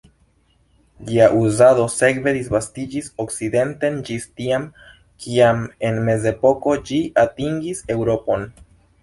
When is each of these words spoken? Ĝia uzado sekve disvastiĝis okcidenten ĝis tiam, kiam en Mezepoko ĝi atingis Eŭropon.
Ĝia 1.09 1.25
uzado 1.41 1.83
sekve 1.95 2.33
disvastiĝis 2.37 3.09
okcidenten 3.25 3.99
ĝis 4.09 4.25
tiam, 4.41 4.65
kiam 5.27 5.63
en 5.91 6.01
Mezepoko 6.09 6.75
ĝi 6.91 7.01
atingis 7.27 7.85
Eŭropon. 7.99 8.51